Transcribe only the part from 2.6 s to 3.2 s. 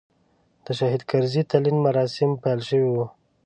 شوي و.